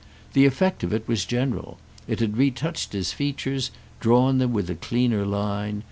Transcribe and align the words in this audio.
The 0.33 0.47
effect 0.47 0.83
of 0.83 0.93
it 0.93 1.07
was 1.07 1.25
general—it 1.25 2.19
had 2.21 2.35
retouched 2.35 2.93
his 2.93 3.13
features, 3.13 3.69
drawn 3.99 4.39
them 4.39 4.51
with 4.51 4.67
a 4.71 4.75
cleaner 4.75 5.27
line. 5.27 5.79